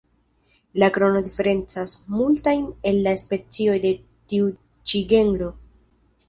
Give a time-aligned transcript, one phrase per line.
[0.83, 2.63] La krono diferencas multajn
[2.93, 3.93] el la specioj de
[4.33, 4.49] tiu
[4.93, 5.53] ĉi genro.